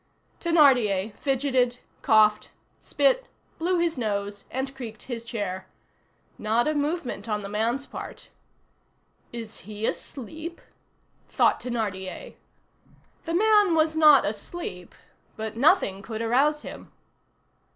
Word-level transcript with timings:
Thénardier 0.41 1.13
fidgeted, 1.15 1.77
coughed, 2.01 2.49
spit, 2.81 3.27
blew 3.59 3.77
his 3.77 3.99
nose, 3.99 4.45
and 4.49 4.75
creaked 4.75 5.03
his 5.03 5.23
chair. 5.23 5.67
Not 6.39 6.67
a 6.67 6.73
movement 6.73 7.29
on 7.29 7.43
the 7.43 7.47
man's 7.47 7.85
part. 7.85 8.31
"Is 9.31 9.59
he 9.69 9.85
asleep?" 9.85 10.59
thought 11.29 11.59
Thénardier. 11.59 12.33
The 13.25 13.35
man 13.35 13.75
was 13.75 13.95
not 13.95 14.25
asleep, 14.25 14.95
but 15.37 15.55
nothing 15.55 16.01
could 16.01 16.23
arouse 16.23 16.63
him. 16.63 16.91